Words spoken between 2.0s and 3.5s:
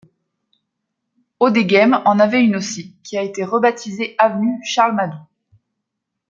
en avait une aussi, qui a été